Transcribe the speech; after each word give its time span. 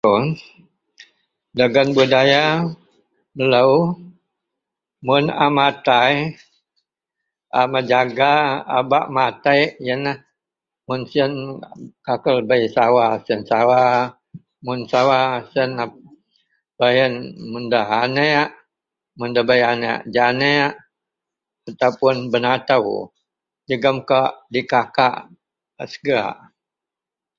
On 0.09 0.25
dagen 1.57 1.87
budaya 1.95 2.43
melo 3.35 3.67
mun 5.05 5.25
a 5.45 5.47
matai 5.57 6.13
a 7.59 7.61
menjaga 7.71 8.33
a 8.77 8.79
bak 8.91 9.05
mengatek 9.15 9.67
iyenlah 9.83 10.17
mun 10.87 11.01
siyen 11.09 11.31
kakel 12.07 12.37
bei 12.49 12.63
sawa, 12.75 13.05
siyen 13.25 13.41
sawa 13.49 13.81
mun 14.65 14.79
sawa 14.91 15.19
sien 15.51 15.69
beh 16.77 16.91
iyen 16.97 17.73
anek 18.01 18.49
mun 19.17 19.29
debei 19.35 19.61
anek 19.71 19.97
janek 20.15 20.71
atau 21.69 22.11
benato 22.31 22.77
jegem 23.67 23.97
dikakak 24.53 25.15
a 25.81 25.83
segak. 25.91 26.35